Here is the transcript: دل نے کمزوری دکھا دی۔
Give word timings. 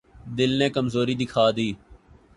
دل 0.37 0.51
نے 0.59 0.67
کمزوری 0.75 1.15
دکھا 1.21 1.45
دی۔ 1.57 1.69